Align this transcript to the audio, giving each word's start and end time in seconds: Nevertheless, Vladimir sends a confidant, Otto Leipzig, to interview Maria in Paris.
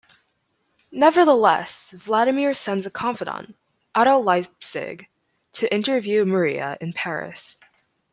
Nevertheless, 0.91 1.91
Vladimir 1.91 2.55
sends 2.55 2.87
a 2.87 2.89
confidant, 2.89 3.55
Otto 3.93 4.17
Leipzig, 4.17 5.07
to 5.51 5.71
interview 5.71 6.25
Maria 6.25 6.75
in 6.81 6.91
Paris. 6.91 7.59